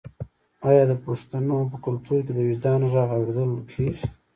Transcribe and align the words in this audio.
آیا 0.69 0.83
د 0.87 0.93
پښتنو 1.05 1.57
په 1.71 1.77
کلتور 1.85 2.19
کې 2.27 2.33
د 2.35 2.39
وجدان 2.47 2.81
غږ 2.91 3.07
نه 3.09 3.13
اوریدل 3.17 3.51
کیږي؟ 3.71 4.07